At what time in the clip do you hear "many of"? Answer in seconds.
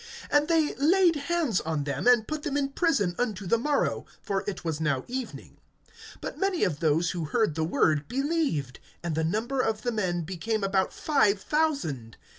6.39-6.79